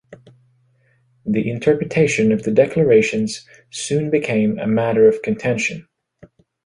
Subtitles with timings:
[1.27, 5.87] The interpretation of the declarations soon became a matter of contention.